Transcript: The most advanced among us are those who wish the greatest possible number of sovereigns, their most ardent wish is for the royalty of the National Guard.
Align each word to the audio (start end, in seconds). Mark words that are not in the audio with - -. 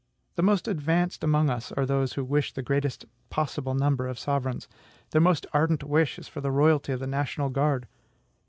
The 0.33 0.41
most 0.41 0.67
advanced 0.67 1.23
among 1.23 1.51
us 1.51 1.71
are 1.73 1.85
those 1.85 2.13
who 2.13 2.23
wish 2.23 2.53
the 2.53 2.63
greatest 2.63 3.05
possible 3.29 3.75
number 3.75 4.07
of 4.07 4.17
sovereigns, 4.17 4.67
their 5.11 5.21
most 5.21 5.45
ardent 5.53 5.83
wish 5.83 6.17
is 6.17 6.27
for 6.27 6.41
the 6.41 6.49
royalty 6.49 6.91
of 6.91 6.99
the 6.99 7.05
National 7.05 7.49
Guard. 7.49 7.87